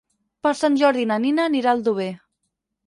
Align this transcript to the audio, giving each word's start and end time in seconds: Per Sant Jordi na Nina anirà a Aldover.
Per 0.47 0.53
Sant 0.61 0.79
Jordi 0.83 1.05
na 1.11 1.19
Nina 1.27 1.47
anirà 1.51 1.73
a 1.75 1.79
Aldover. 1.81 2.13